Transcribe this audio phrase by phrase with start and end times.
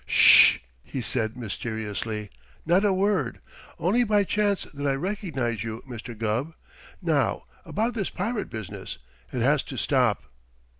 [0.07, 2.31] "Sh h!" he said mysteriously.
[2.65, 3.39] "Not a word.
[3.77, 6.17] Only by chance did I recognize you, Mr.
[6.17, 6.55] Gubb.
[7.03, 8.97] Now, about this pirate business
[9.31, 10.23] it has to stop."